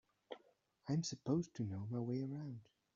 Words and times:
I'm 0.89 1.03
supposed 1.03 1.53
to 1.57 1.63
know 1.63 1.85
my 1.91 1.99
way 1.99 2.21
around. 2.23 2.61